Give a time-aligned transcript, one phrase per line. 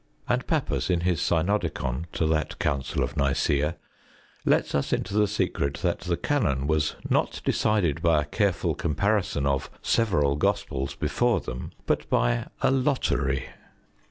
[0.27, 3.75] And Pappus, in his Synodicon to that Council of Nicea,
[4.45, 9.45] lets us into the secret that the Canon was not decided by a careful comparison
[9.45, 13.45] of several gospels before them, but by a lottery.